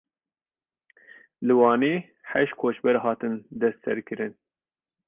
Li 1.45 1.53
Wanê 1.61 1.93
heşt 2.31 2.53
koçber 2.61 2.95
hatin 3.03 3.33
desteserkirin. 3.59 4.33